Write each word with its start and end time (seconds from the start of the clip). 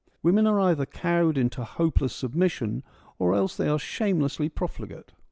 Women 0.23 0.47
are 0.47 0.59
either 0.59 0.87
cowed 0.87 1.37
into 1.37 1.63
hopeless 1.63 2.15
submission 2.15 2.81
or 3.19 3.35
else 3.35 3.55
they 3.55 3.67
are 3.67 3.77
shamelessly 3.77 4.49
profligate. 4.49 5.11